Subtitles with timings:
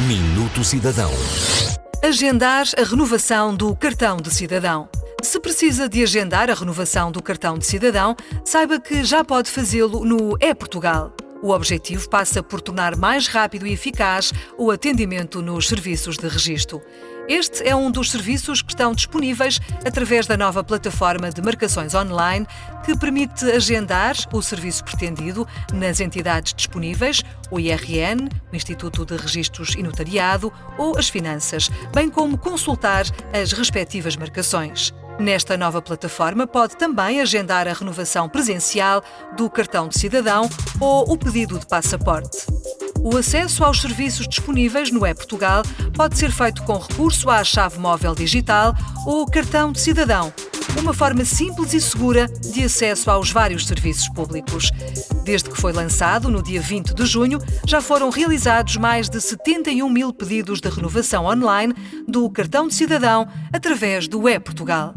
[0.00, 1.10] Minuto Cidadão.
[2.04, 4.90] Agendar a renovação do cartão de cidadão.
[5.22, 8.14] Se precisa de agendar a renovação do cartão de cidadão,
[8.44, 11.14] saiba que já pode fazê-lo no E-Portugal.
[11.42, 16.82] O objetivo passa por tornar mais rápido e eficaz o atendimento nos serviços de registro.
[17.28, 22.46] Este é um dos serviços que estão disponíveis através da nova plataforma de marcações online,
[22.84, 29.74] que permite agendar o serviço pretendido nas entidades disponíveis, o IRN, o Instituto de Registros
[29.76, 34.94] e Notariado ou as Finanças, bem como consultar as respectivas marcações.
[35.18, 39.02] Nesta nova plataforma, pode também agendar a renovação presencial
[39.34, 40.48] do cartão de cidadão
[40.78, 42.46] ou o pedido de passaporte.
[43.00, 45.62] O acesso aos serviços disponíveis no E-Portugal
[45.94, 48.74] pode ser feito com recurso à chave móvel digital
[49.06, 50.32] ou cartão de cidadão,
[50.78, 54.70] uma forma simples e segura de acesso aos vários serviços públicos.
[55.24, 59.88] Desde que foi lançado, no dia 20 de junho, já foram realizados mais de 71
[59.88, 61.74] mil pedidos de renovação online
[62.06, 64.94] do cartão de cidadão através do E-Portugal.